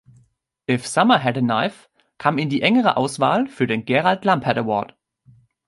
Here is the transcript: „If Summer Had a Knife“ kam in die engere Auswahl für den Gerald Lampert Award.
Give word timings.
„If 0.65 0.87
Summer 0.87 1.19
Had 1.21 1.37
a 1.37 1.41
Knife“ 1.41 1.87
kam 2.17 2.39
in 2.39 2.49
die 2.49 2.63
engere 2.63 2.97
Auswahl 2.97 3.45
für 3.45 3.67
den 3.67 3.85
Gerald 3.85 4.25
Lampert 4.25 4.57
Award. 4.57 4.95